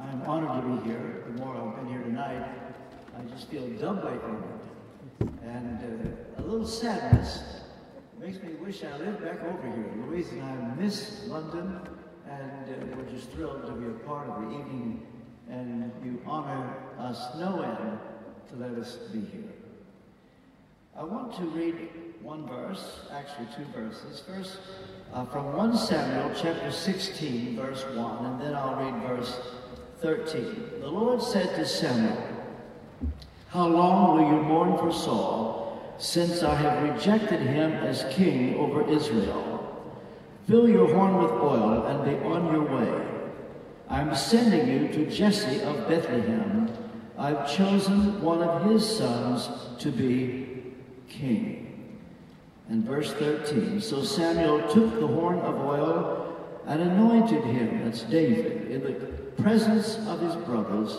[0.00, 1.24] I'm honored to be here.
[1.26, 2.44] The more I've been here tonight,
[3.18, 4.22] I just feel honored.
[5.42, 7.62] And uh, a little sadness
[8.20, 9.92] makes me wish I lived back over here.
[10.06, 11.80] Louise and I miss London,
[12.28, 15.06] and uh, we're just thrilled to be a part of the evening.
[15.48, 17.98] And you honor us no end
[18.50, 19.52] to let us be here.
[20.94, 21.88] I want to read
[22.22, 24.22] one verse, actually two verses.
[24.26, 24.58] First,
[25.12, 29.40] uh, from 1 Samuel chapter 16, verse 1, and then I'll read verse
[30.00, 30.80] 13.
[30.80, 32.22] The Lord said to Samuel,
[33.48, 38.88] How long will you mourn for Saul, since I have rejected him as king over
[38.88, 39.56] Israel?
[40.46, 43.06] Fill your horn with oil and be on your way.
[43.88, 46.70] I am sending you to Jesse of Bethlehem.
[47.18, 50.74] I've chosen one of his sons to be
[51.08, 51.98] king.
[52.68, 56.25] And verse 13 So Samuel took the horn of oil
[56.66, 58.92] and anointed him, that's David, in the
[59.42, 60.98] presence of his brothers.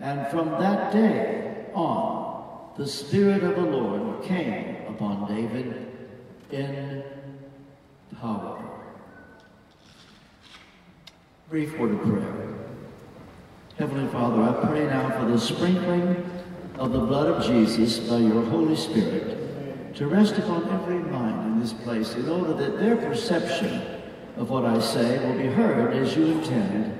[0.00, 5.90] And from that day on, the Spirit of the Lord came upon David
[6.50, 7.04] in
[8.20, 8.62] power.
[11.50, 12.54] Brief word of prayer.
[13.78, 16.30] Heavenly Father, I pray now for the sprinkling
[16.78, 21.60] of the blood of Jesus by your Holy Spirit to rest upon every mind in
[21.60, 23.93] this place in order that their perception
[24.36, 26.98] of what I say will be heard as you intend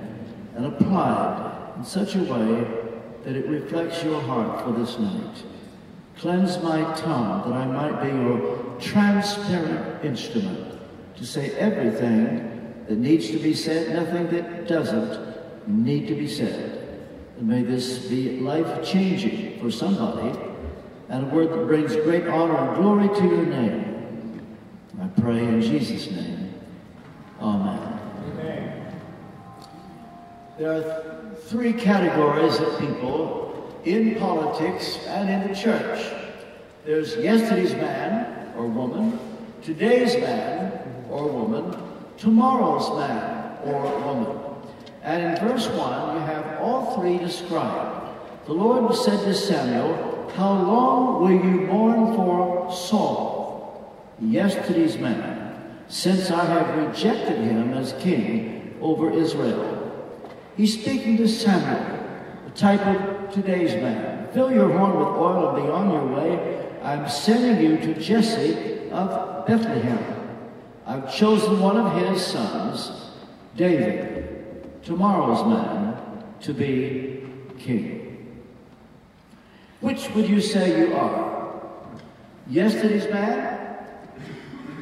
[0.55, 2.67] and applied in such a way
[3.25, 5.43] that it reflects your heart for this night.
[6.19, 10.79] Cleanse my tongue that I might be your transparent instrument
[11.17, 15.35] to say everything that needs to be said, nothing that doesn't
[15.67, 17.09] need to be said.
[17.39, 20.39] And may this be life changing for somebody
[21.09, 24.47] and a word that brings great honor and glory to your name.
[25.01, 26.34] I pray in Jesus' name.
[27.41, 28.01] Amen.
[28.31, 28.95] Amen.
[30.59, 36.13] There are three categories of people in politics and in the church.
[36.85, 39.19] There's yesterday's man or woman,
[39.63, 40.73] today's man
[41.11, 41.77] or woman,
[42.19, 44.39] tomorrow's man or woman.
[45.03, 48.17] And in verse 1, you have all three described.
[48.47, 55.44] The Lord said to Samuel, how long will you mourn for Saul, yesterday's man,
[55.95, 60.21] since I have rejected him as king over Israel?
[60.57, 62.01] He's speaking to Samuel,
[62.47, 64.27] the type of today's man.
[64.35, 66.69] Fill your horn with oil and be on your way.
[66.83, 70.03] I'm sending you to Jesse of Bethlehem.
[70.85, 72.91] I've chosen one of his sons,
[73.57, 77.23] David, tomorrow's man, to be
[77.61, 78.43] king.
[79.81, 81.55] Which would you say you are?
[82.49, 83.54] Yesterday's man,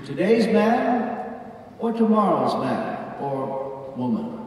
[0.05, 1.41] today's man,
[1.79, 4.39] or tomorrow's man or woman?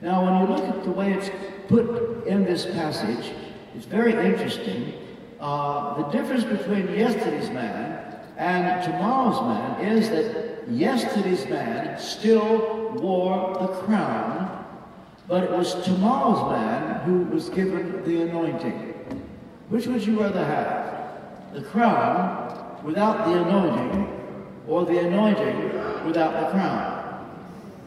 [0.00, 1.30] Now, when you look at the way it's
[1.68, 3.32] put in this passage,
[3.74, 4.94] it's very interesting.
[5.40, 13.56] Uh, the difference between yesterday's man and tomorrow's man is that yesterday's man still wore
[13.60, 14.64] the crown,
[15.28, 18.94] but it was tomorrow's man who was given the anointing.
[19.68, 21.54] Which would you rather have?
[21.54, 24.13] The crown without the anointing,
[24.68, 27.04] or the anointing without the crown?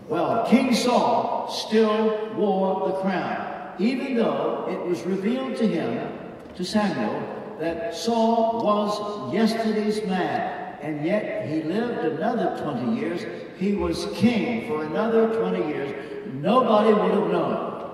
[0.08, 6.18] Well, King Saul still wore the crown, even though it was revealed to him,
[6.56, 13.26] to Samuel, that Saul was yesterday's man, and yet he lived another 20 years.
[13.58, 16.26] He was king for another 20 years.
[16.34, 17.92] Nobody would have known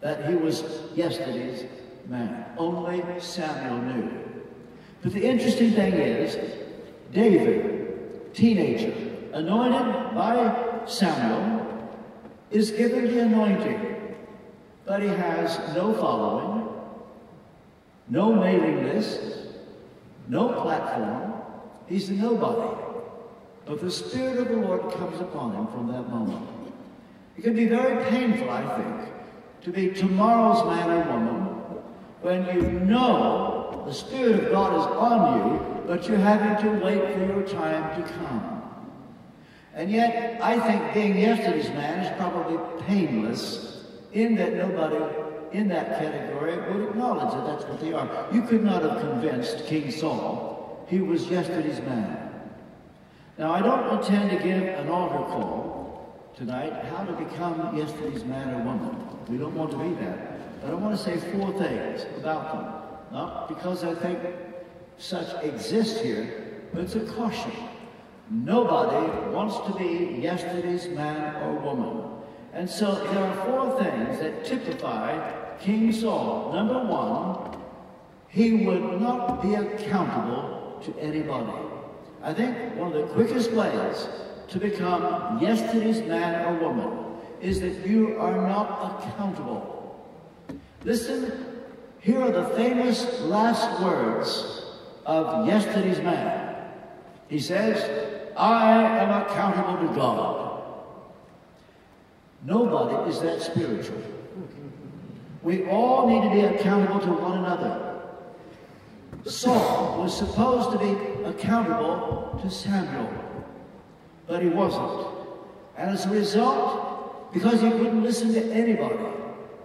[0.00, 1.64] that he was yesterday's
[2.08, 2.44] man.
[2.58, 4.10] Only Samuel knew.
[5.02, 6.63] But the interesting thing is,
[7.14, 8.92] David, teenager,
[9.32, 11.64] anointed by Samuel,
[12.50, 14.16] is given the anointing,
[14.84, 16.68] but he has no following,
[18.08, 19.20] no mailing list,
[20.28, 21.32] no platform.
[21.88, 22.80] He's a nobody.
[23.64, 26.48] But the Spirit of the Lord comes upon him from that moment.
[27.36, 29.12] It can be very painful, I think,
[29.62, 31.44] to be tomorrow's man or woman
[32.22, 37.12] when you know the Spirit of God is on you, but you're having to wait
[37.12, 38.62] for your time to come.
[39.74, 44.96] And yet, I think being yesterday's man is probably painless in that nobody
[45.52, 48.28] in that category would acknowledge that that's what they are.
[48.32, 50.54] You could not have convinced King Saul
[50.88, 52.30] he was yesterday's man.
[53.38, 58.54] Now, I don't intend to give an altar call tonight how to become yesterday's man
[58.54, 58.96] or woman.
[59.28, 60.60] We don't want to be that.
[60.60, 63.12] But I want to say four things about them.
[63.12, 64.20] Not because I think
[64.98, 67.52] such exist here, but it's a caution.
[68.30, 72.10] Nobody wants to be yesterday's man or woman.
[72.52, 76.52] And so there are four things that typify King Saul.
[76.52, 77.60] Number one,
[78.28, 81.52] he would not be accountable to anybody.
[82.22, 84.08] I think one of the quickest ways
[84.48, 90.08] to become yesterday's man or woman is that you are not accountable.
[90.84, 91.62] Listen,
[92.00, 94.63] here are the famous last words
[95.06, 96.70] of yesterday's man.
[97.28, 100.62] He says, I am accountable to God.
[102.44, 104.02] Nobody is that spiritual.
[105.42, 108.00] We all need to be accountable to one another.
[109.26, 113.08] Saul was supposed to be accountable to Samuel,
[114.26, 115.06] but he wasn't.
[115.76, 118.96] And as a result, because he couldn't listen to anybody,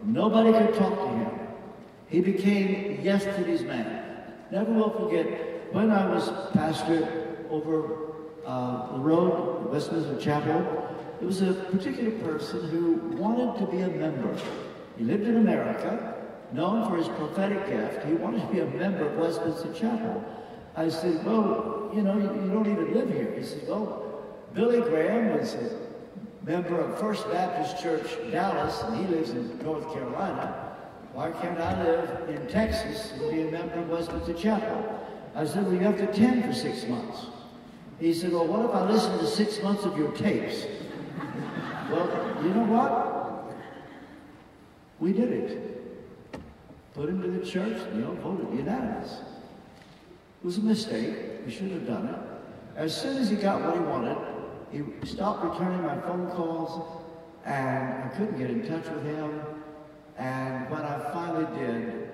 [0.03, 1.29] nobody could talk to him,
[2.07, 4.08] he became yesterday's man.
[4.51, 8.09] Never will forget when I was pastor over
[8.45, 10.87] uh, the road, Westminster Chapel,
[11.19, 14.35] there was a particular person who wanted to be a member.
[14.97, 16.15] He lived in America,
[16.51, 18.05] known for his prophetic gift.
[18.05, 20.23] He wanted to be a member of Westminster Chapel.
[20.75, 23.35] I said, well, you know, you, you don't even live here.
[23.37, 24.23] He said, well,
[24.53, 25.71] Billy Graham was a
[26.43, 30.68] member of First Baptist Church, Dallas, and he lives in North Carolina.
[31.19, 35.05] Why can't I live in Texas and be a member of Westminster Chapel?
[35.35, 37.25] I said, well, you have to attend for six months.
[37.99, 40.65] He said, well, what if I listen to six months of your tapes?
[41.91, 43.53] well, you know what?
[45.01, 46.41] We did it.
[46.93, 49.11] Put him to the church, you know, voted unanimous.
[49.11, 51.17] It was a mistake.
[51.45, 52.19] We should have done it.
[52.77, 54.17] As soon as he got what he wanted,
[54.71, 57.03] he stopped returning my phone calls,
[57.43, 59.41] and I couldn't get in touch with him.
[60.19, 62.11] And when I finally did,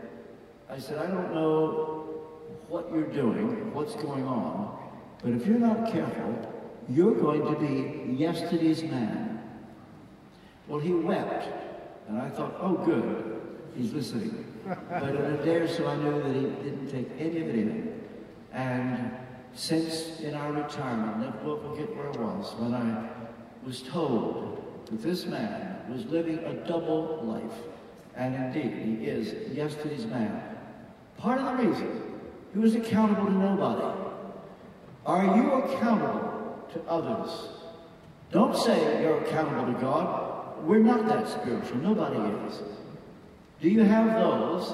[0.69, 2.05] I said, I don't know
[2.69, 4.77] what you're doing, what's going on,
[5.23, 6.53] but if you're not careful,
[6.87, 9.41] you're going to be yesterday's man.
[10.67, 11.47] Well, he wept,
[12.07, 13.41] and I thought, oh, good,
[13.75, 14.53] he's listening.
[14.89, 17.55] but in a day or so, I knew that he didn't take any of it
[17.55, 18.01] in.
[18.53, 19.11] And
[19.53, 23.09] since in our retirement, never will forget where I was when I
[23.65, 27.74] was told that this man was living a double life.
[28.15, 30.41] And indeed, he is yesterday's man.
[31.17, 32.01] Part of the reason
[32.53, 33.99] he was accountable to nobody.
[35.05, 37.49] Are you accountable to others?
[38.31, 40.63] Don't say you're accountable to God.
[40.63, 41.77] We're not that spiritual.
[41.77, 42.17] Nobody
[42.47, 42.61] is.
[43.61, 44.73] Do you have those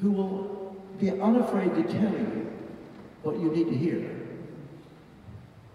[0.00, 2.50] who will be unafraid to tell you
[3.22, 4.10] what you need to hear?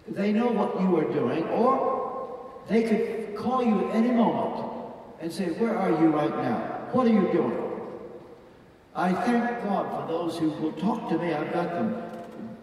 [0.07, 4.78] They know what you are doing, or they could call you at any moment
[5.21, 6.87] and say, Where are you right now?
[6.91, 7.65] What are you doing?
[8.95, 11.33] I thank God for those who will talk to me.
[11.33, 12.09] I've got them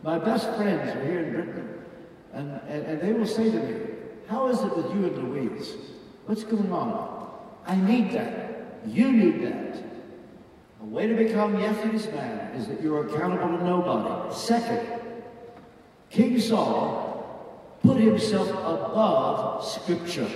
[0.07, 1.85] my best friends are here in Britain,
[2.33, 3.81] and, and, and they will say to me,
[4.29, 5.75] How is it with you and Louise?
[6.27, 7.29] What's going on?
[7.67, 8.79] I need that.
[8.87, 9.83] You need that.
[10.81, 14.33] A way to become yesterday's man is that you're accountable to nobody.
[14.33, 14.87] Second,
[16.11, 20.31] King Saul put himself above Scripture.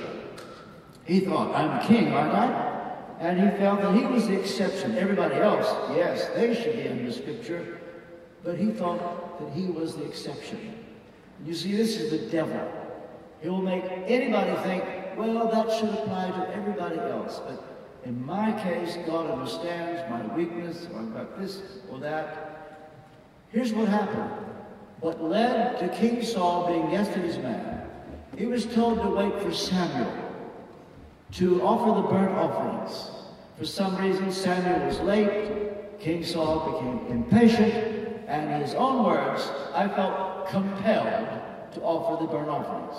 [1.10, 2.94] He thought, I'm king, aren't I?
[3.18, 4.96] And he felt that he was the exception.
[4.96, 5.66] Everybody else,
[5.96, 7.80] yes, they should be under Scripture.
[8.44, 10.84] But he thought that he was the exception.
[11.44, 12.60] You see, this is the devil.
[13.40, 14.84] He will make anybody think,
[15.16, 17.40] well, that should apply to everybody else.
[17.44, 17.64] But
[18.04, 22.86] in my case, God understands my weakness, or I've got this or that.
[23.50, 24.30] Here's what happened.
[25.00, 27.90] What led to King Saul being yesterday's man,
[28.38, 30.29] he was told to wait for Samuel
[31.32, 33.10] to offer the burnt offerings.
[33.58, 35.98] For some reason, Samuel was late.
[36.00, 41.28] King Saul became impatient and in his own words, I felt compelled
[41.74, 42.94] to offer the burnt offerings.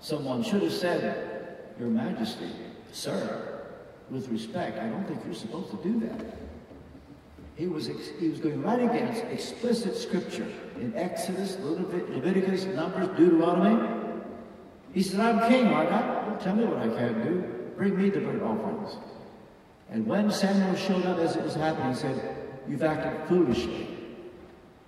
[0.00, 2.50] Someone should have said, Your Majesty,
[2.92, 3.64] sir,
[4.08, 6.24] with respect, I don't think you're supposed to do that.
[7.56, 14.14] He was, he was going right against explicit scripture in Exodus, Leviticus, Numbers, Deuteronomy.
[14.94, 16.24] He said, I'm king, aren't I?
[16.24, 17.57] Don't tell me what I can't do.
[17.78, 18.96] Bring me the burnt offerings.
[19.88, 22.36] And when Samuel showed up as it was happening, he said,
[22.68, 23.86] You've acted foolishly.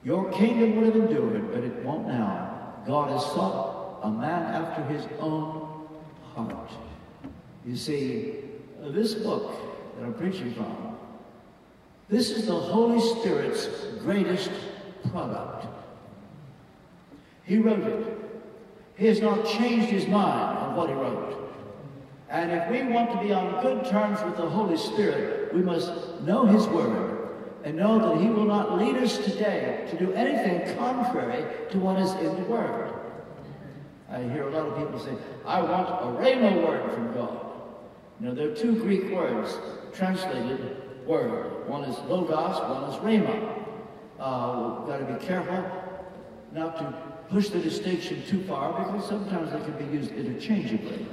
[0.02, 2.82] Your kingdom would have endured, but it won't now.
[2.87, 5.87] God has sought a man after his own
[6.35, 6.70] heart.
[7.64, 8.37] You see,
[8.82, 9.52] this book
[9.97, 10.97] that I'm preaching from,
[12.09, 13.68] this is the Holy Spirit's
[14.02, 14.50] greatest
[15.11, 15.66] product.
[17.44, 18.18] He wrote it.
[18.97, 21.50] He has not changed his mind on what he wrote.
[22.31, 26.21] And if we want to be on good terms with the Holy Spirit, we must
[26.23, 27.21] know his word
[27.65, 32.01] and know that He will not lead us today to do anything contrary to what
[32.01, 32.95] is in the Word.
[34.11, 35.15] I hear a lot of people say,
[35.47, 37.47] I want a rhema word from God.
[38.19, 39.57] You know, there are two Greek words
[39.95, 41.69] translated word.
[41.69, 43.65] One is logos, one is rhema.
[44.19, 45.65] Uh, we've got to be careful
[46.53, 46.95] not to
[47.29, 51.07] push the distinction too far because sometimes they can be used interchangeably.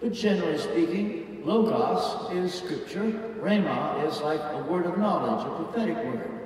[0.00, 5.96] But generally speaking, logos is scripture, rhema is like a word of knowledge, a prophetic
[5.96, 6.40] word.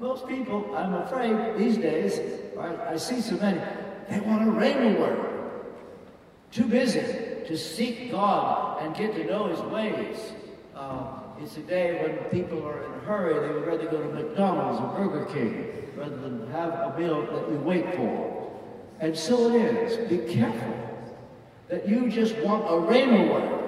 [0.00, 2.20] Most people, I'm afraid, these days,
[2.58, 3.60] I, I see so many,
[4.08, 5.26] they want a rhema word.
[6.52, 7.00] Too busy
[7.46, 10.32] to seek God and get to know His ways.
[10.74, 13.34] Uh, it's a day when people are in a hurry.
[13.34, 17.50] They would rather go to McDonald's or Burger King rather than have a meal that
[17.50, 18.52] you wait for.
[18.98, 20.08] And so it is.
[20.08, 20.89] Be careful
[21.70, 23.60] that you just want a rhema word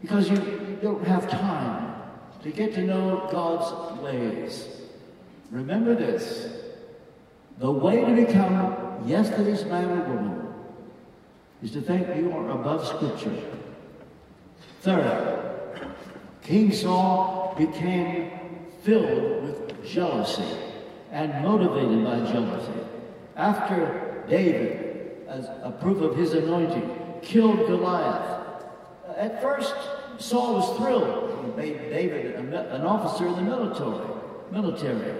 [0.00, 1.94] because you, don't have time
[2.42, 4.68] to get to know God's ways.
[5.50, 6.52] Remember this.
[7.58, 10.54] The way to become yesterday's man or woman
[11.62, 13.42] is to think you are above Scripture.
[14.82, 15.88] Third,
[16.42, 18.30] King Saul became
[18.82, 20.58] filled with jealousy
[21.12, 22.80] and motivated by jealousy.
[23.36, 24.83] After David,
[25.34, 28.44] as a proof of his anointing, killed Goliath,
[29.16, 29.74] at first
[30.18, 31.44] Saul was thrilled.
[31.44, 34.06] He made David an officer in the military.
[34.52, 35.14] military.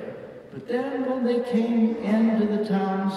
[0.52, 3.14] But then when they came into the towns,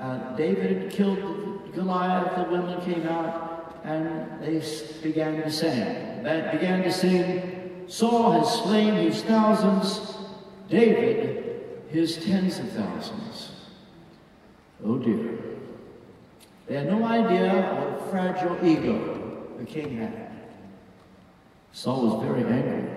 [0.00, 4.60] uh, David had killed Goliath, the women came out, and they
[5.02, 6.22] began to sing.
[6.24, 10.16] They began to sing, Saul has slain his thousands,
[10.68, 11.60] David
[11.90, 13.52] his tens of thousands.
[14.84, 15.38] Oh dear.
[16.66, 20.30] They had no idea what a fragile ego the king had.
[21.72, 22.90] Saul was very angry.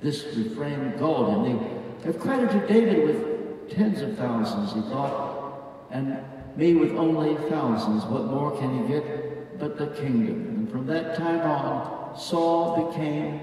[0.00, 1.58] This refrain galled him.
[2.00, 6.18] They have credited David with tens of thousands, he thought, and
[6.56, 8.04] me with only thousands.
[8.04, 10.46] What more can he get but the kingdom?
[10.56, 13.40] And from that time on, Saul became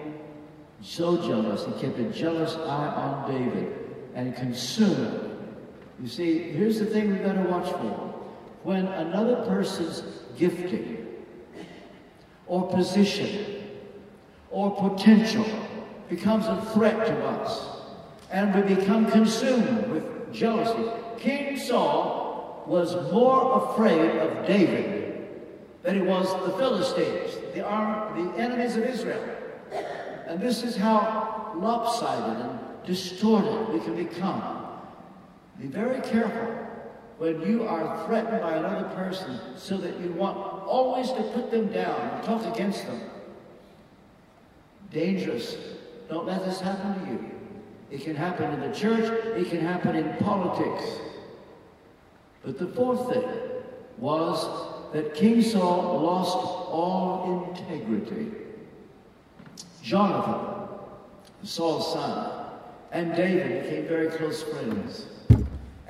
[0.82, 1.66] so jealous.
[1.66, 3.76] He kept a jealous eye on David
[4.16, 5.30] and consumed.
[6.02, 8.11] You see, here's the thing we've got to watch for.
[8.64, 10.04] When another person's
[10.38, 11.08] gifting
[12.48, 13.64] or position
[14.50, 15.46] or potential
[16.10, 17.82] becomes a threat to us
[18.32, 20.90] and we become consumed with jealousy.
[21.18, 25.28] King Saul was more afraid of David
[25.84, 29.38] than he was the Philistines, the, the enemies of Israel.
[30.28, 34.68] And this is how lopsided and distorted we can become.
[35.60, 36.71] Be very careful
[37.22, 40.36] when you are threatened by another person so that you want
[40.66, 43.00] always to put them down talk against them.
[44.90, 45.56] Dangerous.
[46.10, 47.32] Don't let this happen to you.
[47.92, 49.06] It can happen in the church,
[49.38, 50.84] it can happen in politics.
[52.44, 53.30] But the fourth thing
[54.00, 56.38] was that King Saul lost
[56.72, 58.32] all integrity.
[59.84, 60.70] Jonathan,
[61.44, 62.48] Saul's son,
[62.92, 65.06] and David became very close friends.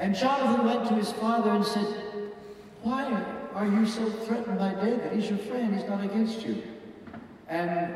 [0.01, 1.85] And Jonathan went to his father and said,
[2.81, 5.13] Why are you so threatened by David?
[5.13, 6.63] He's your friend, he's not against you.
[7.47, 7.95] And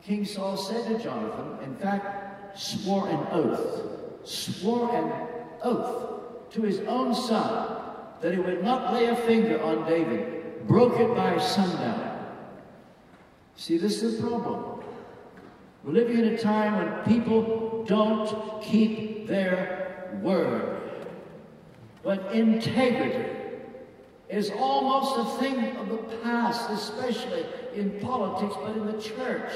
[0.00, 3.82] King Saul said to Jonathan, in fact, swore an oath,
[4.22, 5.12] swore an
[5.60, 7.82] oath to his own son
[8.20, 12.28] that he would not lay a finger on David, broke it by sundown.
[13.56, 14.84] See, this is the problem.
[15.82, 20.73] We're living in a time when people don't keep their word.
[22.04, 23.34] When integrity
[24.28, 27.44] is almost a thing of the past, especially
[27.74, 29.52] in politics, but in the church.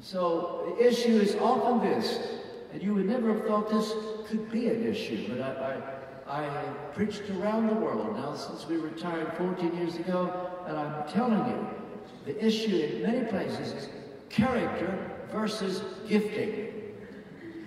[0.00, 2.40] So the issue is often this,
[2.72, 3.92] and you would never have thought this
[4.26, 5.80] could be an issue, but I,
[6.28, 11.08] I, I preached around the world now since we retired 14 years ago, and I'm
[11.08, 11.66] telling you,
[12.24, 13.88] the issue in many places is
[14.30, 16.72] character versus gifting.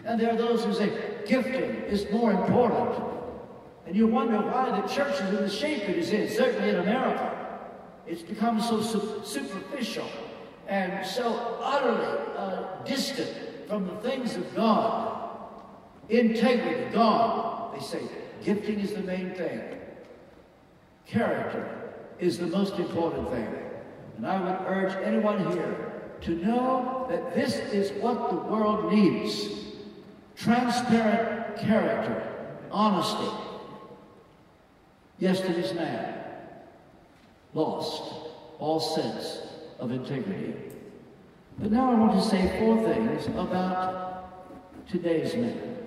[0.06, 0.92] And there are those who say
[1.28, 3.19] gifting is more important.
[3.90, 6.76] And you wonder why the church is in the shape it is in, certainly in
[6.76, 7.58] America.
[8.06, 10.08] It's become so su- superficial
[10.68, 12.06] and so utterly
[12.38, 13.36] uh, distant
[13.68, 15.32] from the things of God.
[16.08, 17.74] Integrity, gone.
[17.74, 18.02] They say
[18.44, 19.60] gifting is the main thing.
[21.08, 23.56] Character is the most important thing.
[24.18, 29.50] And I would urge anyone here to know that this is what the world needs.
[30.36, 32.22] Transparent character,
[32.70, 33.39] honesty.
[35.20, 36.16] Yesterday's man
[37.54, 38.14] lost
[38.58, 39.40] all sense
[39.80, 40.54] of integrity.
[41.58, 45.78] But now I want to say four things about today's man.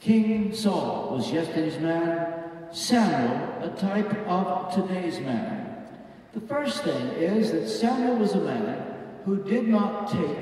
[0.00, 5.86] King Saul was yesterday's man, Samuel, a type of today's man.
[6.34, 8.94] The first thing is that Samuel was a man
[9.24, 10.38] who did not take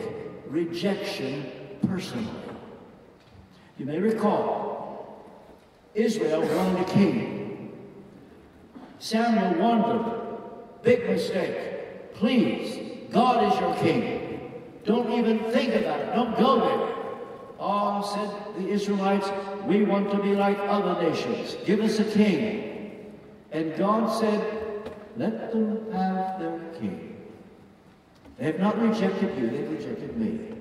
[0.48, 1.50] rejection
[1.86, 2.26] personally.
[3.78, 5.24] You may recall,
[5.94, 7.45] Israel wanted a king.
[8.98, 10.12] Samuel wondered,
[10.82, 12.14] big mistake.
[12.14, 14.62] Please, God is your king.
[14.84, 16.14] Don't even think about it.
[16.14, 16.96] Don't go there.
[17.58, 19.28] Oh, said the Israelites,
[19.66, 21.56] we want to be like other nations.
[21.64, 23.14] Give us a king.
[23.52, 27.16] And God said, let them have their king.
[28.38, 30.56] They have not rejected you, they've rejected me.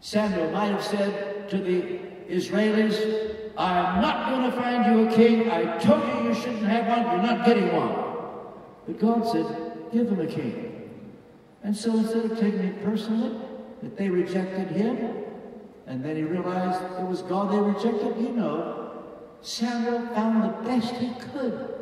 [0.00, 5.50] Samuel might have said to the Israelis, I'm not going to find you a king.
[5.50, 7.14] I told you you shouldn't have one.
[7.14, 8.04] You're not getting one.
[8.86, 10.90] But God said, give them a king.
[11.62, 13.40] And so instead of taking it personally,
[13.82, 15.24] that they rejected him,
[15.86, 18.92] and then he realized it was God they rejected, you know,
[19.40, 21.74] Samuel found the best he could.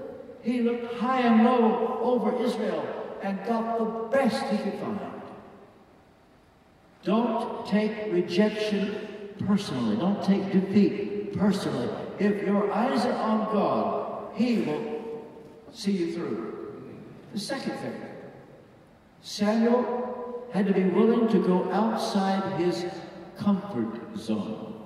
[0.43, 2.87] He looked high and low over Israel
[3.23, 3.85] and got the
[4.16, 5.00] best he could find.
[7.02, 9.97] Don't take rejection personally.
[9.97, 11.88] Don't take defeat personally.
[12.18, 15.02] If your eyes are on God, He will
[15.72, 16.82] see you through.
[17.32, 18.00] The second thing,
[19.20, 20.04] Samuel
[20.54, 22.86] had to be willing to go outside his
[23.36, 24.84] comfort zone.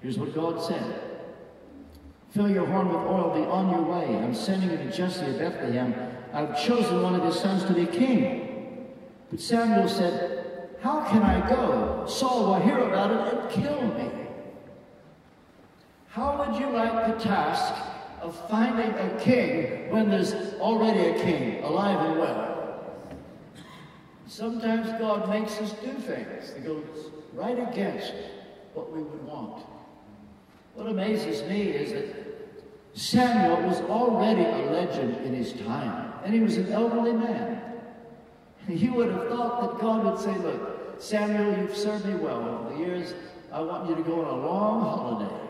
[0.00, 1.00] Here's what God said.
[2.30, 4.16] Fill your horn with oil, be on your way.
[4.18, 5.94] I'm sending you to Jesse of Bethlehem.
[6.32, 8.86] I've chosen one of his sons to be king.
[9.30, 12.04] But Samuel said, How can I go?
[12.06, 14.25] Saul will hear about it and kill me.
[16.16, 17.74] How would you like the task
[18.22, 22.86] of finding a king when there's already a king alive and well?
[24.26, 28.14] Sometimes God makes us do things that goes right against
[28.72, 29.66] what we would want.
[30.72, 32.16] What amazes me is that
[32.94, 37.62] Samuel was already a legend in his time, and he was an elderly man.
[38.68, 42.74] You would have thought that God would say, Look, Samuel, you've served me well over
[42.74, 43.12] the years.
[43.52, 45.45] I want you to go on a long holiday.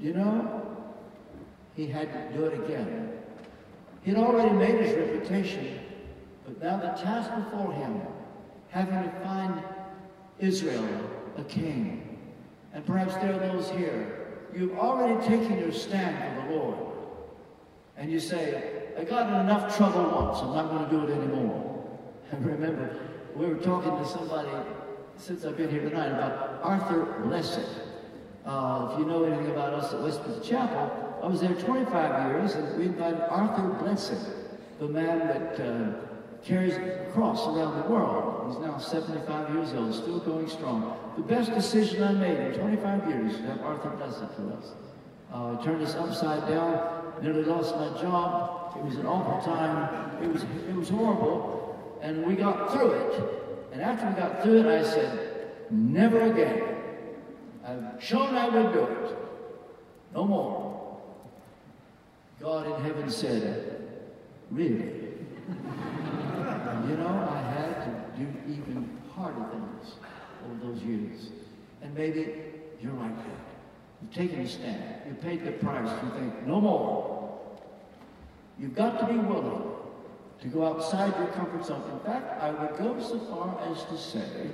[0.00, 0.76] You know,
[1.74, 3.12] he had to do it again.
[4.02, 5.80] He had already made his reputation,
[6.44, 8.00] but now the task before him,
[8.68, 9.62] having to find
[10.38, 10.86] Israel
[11.38, 12.18] a king.
[12.72, 16.78] And perhaps there are those here you've already taken your stand for the Lord.
[17.96, 21.16] And you say, I got in enough trouble once, I'm not going to do it
[21.16, 21.62] anymore.
[22.32, 22.98] And remember,
[23.36, 24.50] we were talking to somebody
[25.16, 27.85] since I've been here tonight about Arthur Blessitt.
[28.46, 32.54] Uh, if you know anything about us at Westminster Chapel, I was there 25 years,
[32.54, 34.24] and we invited Arthur Blessitt,
[34.78, 35.92] the man that uh,
[36.44, 38.52] carries a cross around the world.
[38.52, 40.96] He's now 75 years old, still going strong.
[41.16, 44.72] The best decision I made in 25 years to have Arthur Blessitt for us.
[45.32, 48.76] Uh, turned us upside down, nearly lost my job.
[48.76, 50.22] It was an awful time.
[50.22, 51.98] It was, it was horrible.
[52.00, 53.42] And we got through it.
[53.72, 56.75] And after we got through it, I said, never again.
[57.66, 59.16] I've shown I would do it.
[60.14, 61.00] No more.
[62.40, 63.88] God in heaven said,
[64.50, 64.92] really?
[66.88, 69.94] you know, I had to do even harder things
[70.44, 71.30] over those years.
[71.82, 72.34] And maybe
[72.80, 73.46] you're like that.
[74.02, 75.02] You've taken a stand.
[75.06, 75.90] You've paid the price.
[76.04, 77.40] You think, no more.
[78.58, 79.72] You've got to be willing
[80.40, 81.82] to go outside your comfort zone.
[81.92, 84.50] In fact, I would go so far as to say,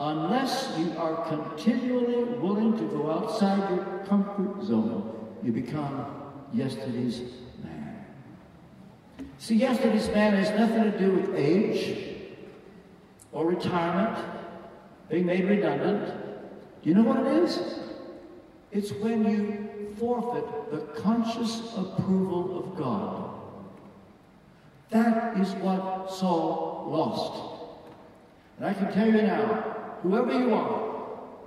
[0.00, 6.06] unless you are continually willing to go outside your comfort zone, you become
[6.52, 7.20] yesterday's
[7.62, 8.04] man.
[9.38, 12.16] See, yesterday's man has nothing to do with age
[13.32, 14.24] or retirement,
[15.08, 16.14] being made redundant.
[16.82, 17.60] Do you know what it is?
[18.70, 23.34] It's when you forfeit the conscious approval of God.
[24.90, 27.58] That is what Saul lost.
[28.56, 30.98] And I can tell you now, whoever you are,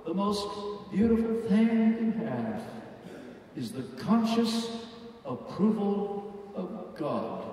[0.06, 0.48] the most
[0.90, 2.62] beautiful thing you can have
[3.56, 4.70] is the conscious
[5.24, 7.44] approval of God.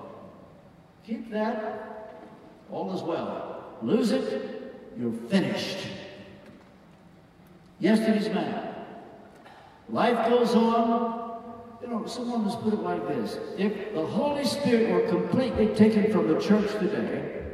[1.06, 2.26] Keep that,
[2.70, 3.78] all is well.
[3.82, 5.78] Lose it, you're finished.
[7.78, 8.74] Yesterday's man.
[9.88, 11.18] Life goes on.
[11.82, 13.38] You know, someone has put it like this.
[13.56, 17.46] If the Holy Spirit were completely taken from the church today,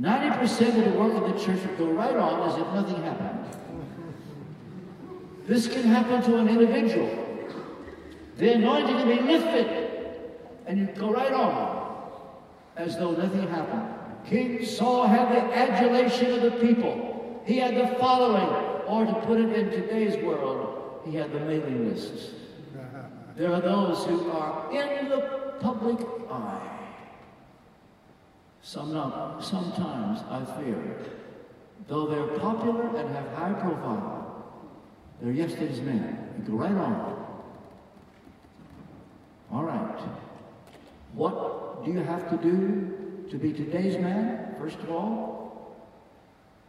[0.00, 3.46] 90% of the work of the church would go right on as if nothing happened.
[5.46, 7.08] This can happen to an individual.
[8.36, 10.16] The anointing can be lifted,
[10.66, 12.02] and you go right on
[12.76, 13.94] as though nothing happened.
[14.28, 17.42] King Saul had the adulation of the people.
[17.46, 18.48] He had the following,
[18.86, 22.32] or to put it in today's world, he had the mailing lists.
[23.36, 25.20] There are those who are in the
[25.60, 26.75] public eye.
[28.66, 30.98] Some not, sometimes I fear,
[31.86, 34.44] though they're popular and have high profile,
[35.22, 36.34] they're yesterday's men.
[36.36, 37.26] You go right on.
[39.52, 40.00] All right.
[41.14, 44.56] What do you have to do to be today's man?
[44.58, 45.76] First of all,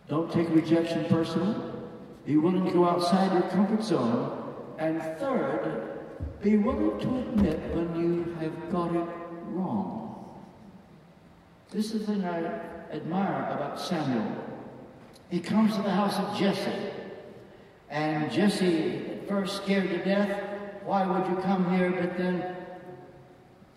[0.08, 1.90] don't take rejection personal.
[2.28, 4.54] Be willing to go outside your comfort zone.
[4.78, 6.04] And third,
[6.44, 9.08] be willing to admit when you have got it
[9.48, 10.07] wrong.
[11.78, 12.40] This is the thing I
[12.92, 14.36] admire about Samuel.
[15.30, 16.72] He comes to the house of Jesse.
[17.88, 20.42] And Jesse, at first scared to death,
[20.86, 21.92] why would you come here?
[21.92, 22.56] But then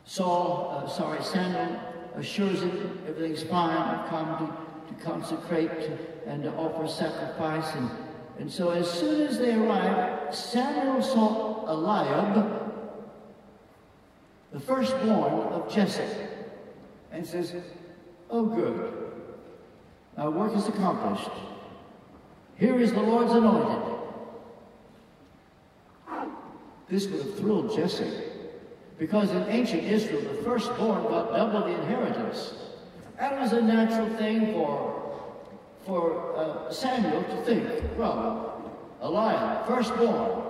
[0.07, 1.79] Saul, uh, sorry, Samuel
[2.17, 3.77] assures him everything's fine.
[3.77, 4.49] I've come
[4.89, 5.71] to, to consecrate
[6.27, 7.75] and to offer sacrifice.
[7.75, 7.91] And,
[8.39, 12.73] and so as soon as they arrived, Samuel saw Eliab,
[14.53, 16.29] the firstborn of Jesse,
[17.13, 17.55] and says,
[18.31, 18.95] Oh, good.
[20.17, 21.31] Our work is accomplished.
[22.57, 23.99] Here is the Lord's anointed.
[26.89, 28.11] This would have thrilled Jesse.
[28.99, 32.55] Because in ancient Israel, the firstborn got double the inheritance.
[33.19, 35.23] That was a natural thing for,
[35.87, 37.67] for uh, Samuel to think.
[37.97, 40.43] Well, Eliab, firstborn.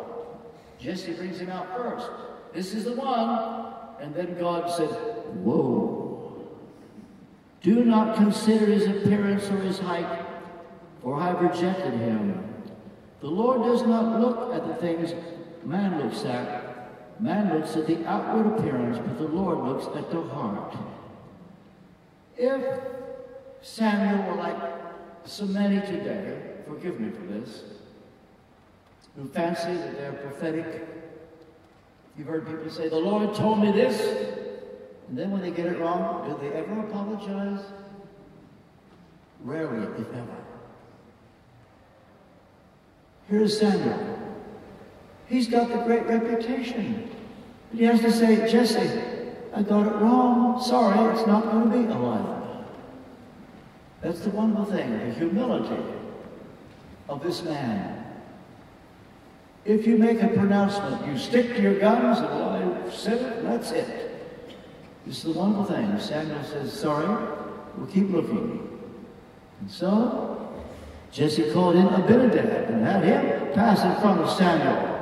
[0.79, 2.09] Jesse brings him out first.
[2.53, 3.75] This is the one.
[4.01, 4.89] And then God said,
[5.45, 6.00] Whoa.
[7.63, 10.27] Do not consider his appearance or his height,
[11.03, 12.43] for I have rejected him.
[13.21, 15.13] The Lord does not look at the things
[15.65, 17.21] man looks at.
[17.21, 20.75] Man looks at the outward appearance, but the Lord looks at the heart.
[22.39, 22.81] If
[23.61, 24.57] Samuel were like
[25.25, 27.63] so many today, forgive me for this,
[29.17, 30.89] who fancy that they're prophetic,
[32.17, 34.49] you've heard people say, The Lord told me this,
[35.11, 37.65] and then when they get it wrong, do they ever apologize?
[39.43, 40.37] Rarely, if ever.
[43.29, 44.19] Here's Samuel.
[45.27, 47.11] He's got the great reputation.
[47.71, 49.03] But he has to say, Jesse,
[49.53, 50.63] I got it wrong.
[50.63, 52.67] Sorry, it's not going to be Eliab.
[54.03, 55.83] That's the wonderful thing, the humility
[57.09, 57.97] of this man.
[59.65, 63.73] If you make a pronouncement, you stick to your guns, and I said it, that's
[63.73, 64.10] it.
[65.07, 65.99] This is the wonderful thing.
[65.99, 67.07] Samuel says, sorry,
[67.77, 68.67] we'll keep looking.
[69.61, 70.49] And so,
[71.11, 74.97] Jesse called in Abinadab and had him pass in front of Samuel.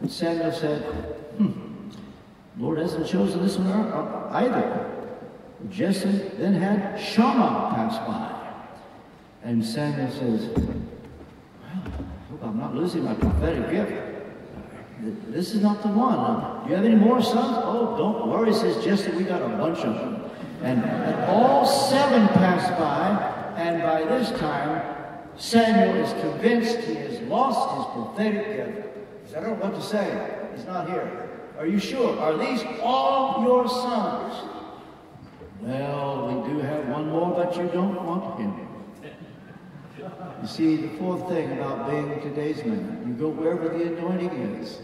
[0.00, 0.82] And Samuel said,
[1.38, 1.90] hmm,
[2.58, 3.70] Lord hasn't chosen this one
[4.32, 4.90] either.
[5.70, 8.42] Jesse then had Shammah pass by.
[9.44, 10.76] And Samuel says, Well,
[11.64, 14.11] I hope I'm not losing my prophetic gift.
[15.02, 16.64] This is not the one.
[16.64, 17.58] Do you have any more sons?
[17.64, 20.30] Oh, don't worry, says Jesse, we got a bunch of them.
[20.62, 20.84] And,
[21.24, 24.80] all seven pass by, and by this time,
[25.36, 29.36] Samuel is convinced he has lost his prophetic gift.
[29.36, 30.46] I don't know what to say.
[30.54, 31.30] He's not here.
[31.58, 32.18] Are you sure?
[32.20, 34.48] Are these all your sons?
[35.62, 38.68] Well, we do have one more, but you don't want him.
[40.42, 44.80] You see, the fourth thing about being today's man, you go wherever the anointing is,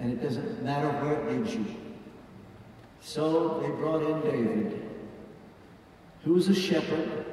[0.00, 1.64] and it doesn't matter where it leads you.
[3.00, 4.88] So they brought in David,
[6.24, 7.26] who was a shepherd,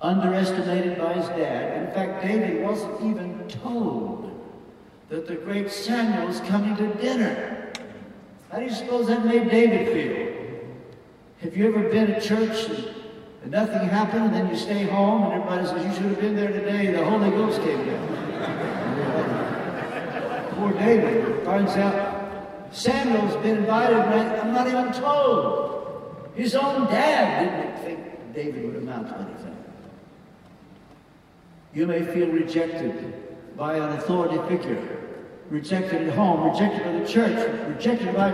[0.00, 1.86] underestimated by his dad.
[1.86, 4.28] In fact, David wasn't even told
[5.08, 7.72] that the great Samuel is coming to dinner.
[8.50, 10.32] How do you suppose that made David feel?
[11.42, 12.88] Have you ever been at church and,
[13.42, 16.36] and nothing happened, and then you stay home and everybody says, You should have been
[16.36, 18.71] there today, the Holy Ghost came down.
[20.62, 26.30] Poor David finds out Samuel's been invited, I'm not even told.
[26.36, 29.56] His own dad didn't think David would amount to anything.
[31.74, 35.00] You may feel rejected by an authority figure
[35.50, 38.30] rejected at home, rejected by the church, rejected by,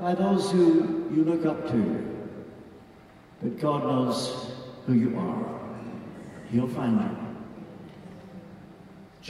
[0.00, 2.28] by those who you look up to.
[3.42, 4.54] But God knows
[4.86, 5.60] who you are.
[6.50, 7.29] He'll find you.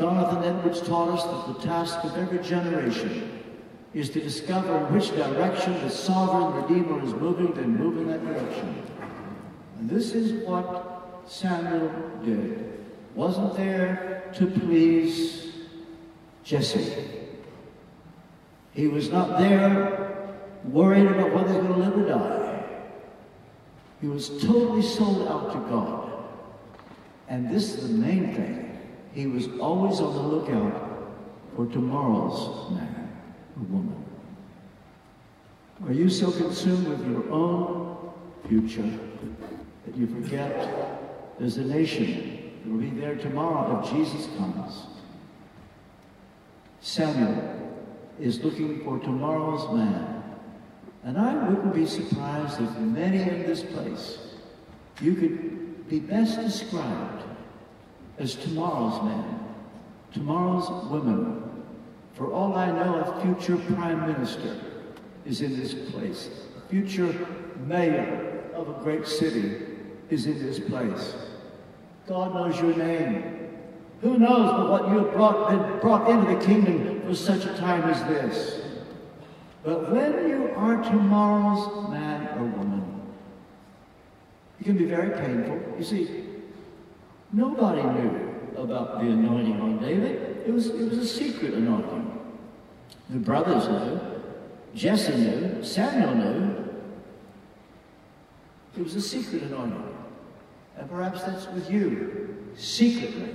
[0.01, 3.39] Jonathan Edwards taught us that the task of every generation
[3.93, 8.25] is to discover in which direction the sovereign Redeemer is moving, then move in that
[8.25, 8.83] direction.
[9.79, 11.93] And this is what Samuel
[12.25, 12.83] did.
[13.15, 15.53] Wasn't there to please
[16.45, 17.05] Jesse.
[18.73, 20.35] He was not there
[20.65, 22.65] worried about whether he was going to live or die.
[24.01, 26.11] He was totally sold out to God.
[27.29, 28.70] And this is the main thing.
[29.13, 30.91] He was always on the lookout
[31.57, 33.13] for tomorrow's man.
[33.57, 34.05] or woman?
[35.87, 38.13] Are you so consumed with your own
[38.49, 38.99] future
[39.87, 44.87] that you forget there's a nation that will be there tomorrow if Jesus comes?
[46.81, 47.61] Samuel
[48.21, 50.23] is looking for tomorrow's man.
[51.03, 54.19] And I wouldn't be surprised if many in this place
[55.01, 57.25] you could be best described
[58.21, 59.55] as tomorrow's man,
[60.13, 61.43] tomorrow's women.
[62.13, 64.61] For all I know, a future prime minister
[65.25, 66.29] is in this place.
[66.59, 67.27] A future
[67.67, 69.63] mayor of a great city
[70.11, 71.15] is in this place.
[72.07, 73.49] God knows your name.
[74.03, 77.57] Who knows but what you have brought, been brought into the kingdom for such a
[77.57, 78.61] time as this?
[79.63, 83.03] But when you are tomorrow's man or woman,
[84.59, 85.59] it can be very painful.
[85.79, 86.30] You see,
[87.33, 90.45] nobody knew about the anointing on David.
[90.47, 92.07] It was, it was a secret anointing.
[93.11, 94.01] The brothers knew.
[94.75, 95.63] Jesse knew.
[95.63, 96.71] Samuel knew.
[98.77, 99.97] It was a secret anointing.
[100.79, 103.35] And perhaps that's with you, secretly.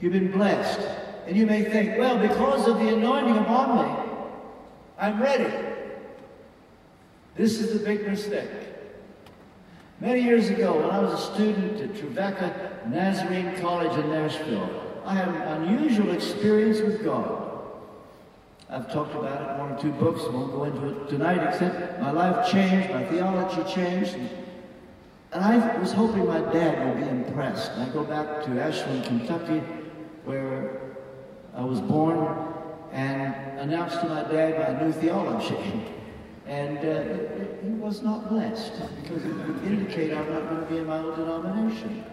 [0.00, 0.80] You've been blessed.
[1.26, 4.12] And you may think, well, because of the anointing upon me,
[4.98, 5.52] I'm ready.
[7.36, 8.50] This is the big mistake.
[10.02, 14.68] Many years ago, when I was a student at Trevecca Nazarene College in Nashville,
[15.04, 17.62] I had an unusual experience with God.
[18.68, 21.46] I've talked about it in one or two books, I won't go into it tonight,
[21.46, 24.16] except my life changed, my theology changed,
[25.30, 27.70] and I was hoping my dad would be impressed.
[27.70, 29.62] And I go back to Ashland, Kentucky,
[30.24, 30.96] where
[31.54, 32.26] I was born,
[32.90, 35.56] and announced to my dad my new theology.
[36.44, 38.72] And uh, he was not blessed
[39.02, 42.04] because it would indicate I'm not going to be in my own denomination.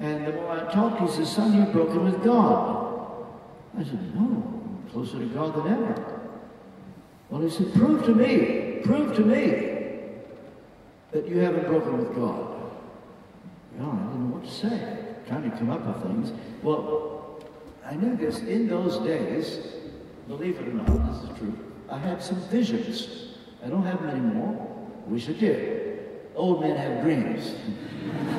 [0.00, 3.26] And the more I talked, he said, son, you've broken with God.
[3.78, 6.20] I said, no, I'm closer to God than ever.
[7.30, 9.70] Well, he said, prove to me, prove to me
[11.12, 12.48] that you haven't broken with God.
[13.78, 14.98] Well, I didn't know what to say.
[15.28, 16.32] Trying to come up with things.
[16.62, 17.40] Well,
[17.86, 18.40] I knew this.
[18.40, 19.74] In those days,
[20.26, 21.56] believe it or not, this is true,
[21.88, 23.36] I had some visions.
[23.64, 24.71] I don't have them anymore.
[25.06, 25.98] Wish I did.
[26.34, 27.54] Old men have dreams.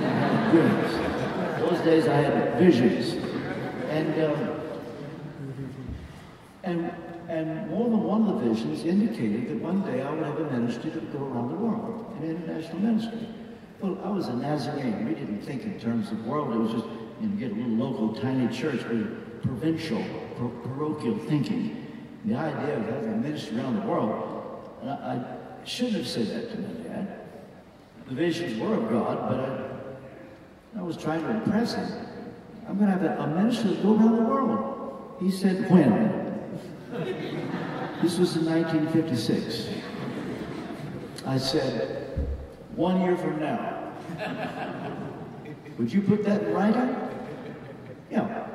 [0.01, 1.69] I dreams.
[1.69, 3.13] Those days I had visions.
[3.89, 4.59] And, um,
[6.63, 6.91] and,
[7.29, 10.51] and more than one of the visions indicated that one day I would have a
[10.51, 13.27] ministry would go around the world, an international ministry.
[13.81, 15.05] Well, I was a Nazarene.
[15.05, 16.53] We didn't think in terms of world.
[16.53, 16.85] It was just,
[17.21, 20.03] you know, get a little local, tiny church, but provincial,
[20.37, 21.85] par- parochial thinking.
[22.25, 26.27] The idea of having a ministry around the world, and I, I shouldn't have said
[26.27, 27.19] that to my dad.
[28.09, 29.39] The visions were of God, but
[30.75, 31.87] I, I was trying to impress him.
[32.67, 35.15] I'm going to have a, a ministry that go around the world.
[35.21, 36.21] He said, when?
[38.01, 39.69] This was in 1956.
[41.25, 42.27] I said,
[42.75, 43.93] one year from now.
[45.77, 46.97] Would you put that in writing?
[48.11, 48.47] Yeah.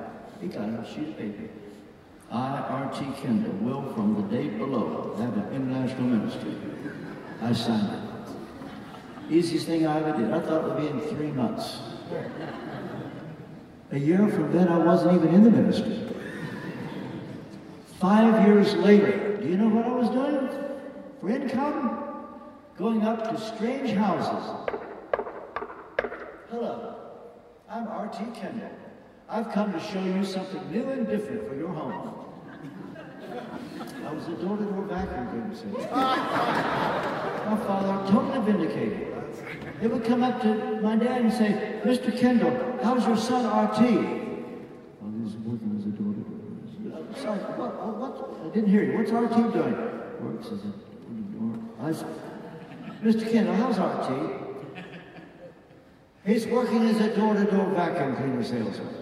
[0.43, 1.49] He got it on a paper.
[2.31, 3.07] I, R.T.
[3.23, 6.55] Kendall, will from the date below have an international ministry.
[7.41, 9.33] I signed it.
[9.33, 10.31] Easiest thing I ever did.
[10.31, 11.79] I thought it would be in three months.
[13.93, 16.01] A year from then, I wasn't even in the ministry.
[17.99, 20.49] Five years later, do you know what I was doing
[21.21, 22.05] for income?
[22.77, 24.75] Going up to strange houses.
[26.51, 26.95] Hello,
[27.69, 28.19] I'm R.T.
[28.35, 28.71] Kendall.
[29.29, 32.18] I've come to show you something new and different for your home.
[34.07, 35.55] I was a door-to-door vacuum cleaner.
[35.55, 35.69] sir.
[37.49, 39.15] My father totally vindicated.
[39.81, 42.17] They would come up to my dad and say, Mr.
[42.19, 43.85] Kendall, how's your son R.T.?
[43.85, 46.99] Well, he's working as a door-to-door.
[47.09, 48.41] I'm sorry, what, what?
[48.45, 48.99] I didn't hear you.
[48.99, 49.35] What's R.T.
[49.35, 49.75] doing?
[50.21, 51.59] Works as a door-to-door.
[51.81, 52.15] I said,
[53.03, 53.31] Mr.
[53.31, 54.35] Kendall, how's R.T.?
[56.27, 58.95] He's working as a door-to-door vacuum cleaner salesman.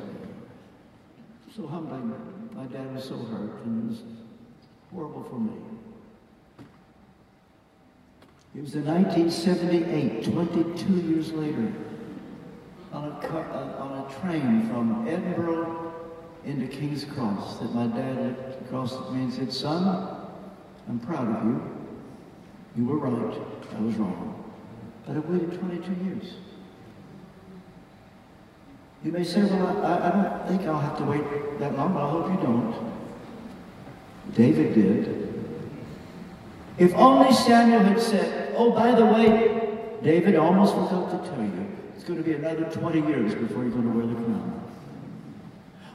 [1.56, 2.12] So humbling.
[2.54, 4.02] My dad was so hurt, and was
[4.92, 5.52] horrible for me.
[8.56, 11.72] It was in 1978, 22 years later,
[12.92, 15.92] on a, car, on a train from Edinburgh
[16.44, 20.16] into King's Cross, that my dad looked across at me and said, Son,
[20.88, 21.60] I'm proud of you.
[22.76, 23.38] You were right.
[23.76, 24.44] I was wrong.
[25.06, 26.34] But I waited 22 years.
[29.04, 32.06] You may say, well, I, I don't think I'll have to wait that long, but
[32.06, 32.95] I hope you don't.
[34.34, 35.16] David did.
[36.78, 41.66] If only Samuel had said, oh, by the way, David almost forgot to tell you,
[41.94, 44.52] it's going to be another 20 years before you're going to wear the crown.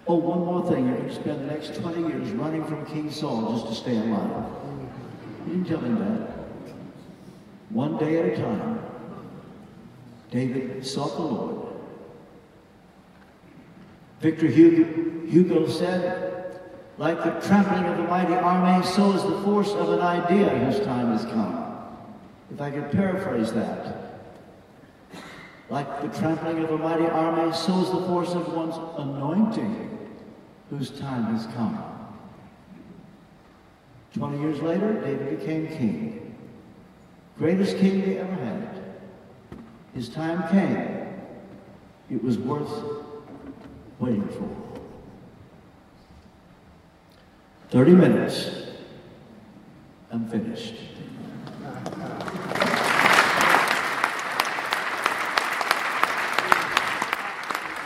[0.07, 3.11] Oh, one more thing, you're going to spend the next 20 years running from King
[3.11, 4.45] Saul just to stay alive.
[5.45, 6.31] He didn't tell him that.
[7.69, 8.79] One day at a time,
[10.31, 11.67] David sought the Lord.
[14.19, 16.40] Victor Hugo said,
[17.01, 20.79] like the trampling of a mighty army, so is the force of an idea whose
[20.85, 21.87] time has come.
[22.53, 24.21] If I could paraphrase that.
[25.67, 30.11] Like the trampling of a mighty army, so is the force of one's anointing
[30.69, 31.83] whose time has come.
[34.13, 36.35] Twenty years later, David became king.
[37.35, 38.83] Greatest king they ever had.
[39.95, 41.07] His time came.
[42.11, 42.69] It was worth
[43.97, 44.70] waiting for.
[47.71, 48.51] 30 minutes.
[50.11, 50.73] I'm finished.